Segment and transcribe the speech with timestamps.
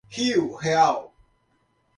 [0.09, 1.13] Rio Real